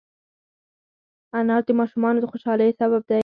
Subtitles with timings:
[1.39, 3.19] انار د ماشومانو د خوشحالۍ سبب دی.